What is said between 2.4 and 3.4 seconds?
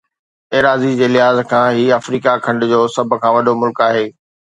کنڊ جو سڀ کان